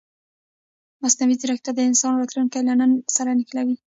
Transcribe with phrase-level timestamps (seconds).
[1.01, 3.75] مصنوعي ځیرکتیا د انسان راتلونکی له نن سره نښلوي.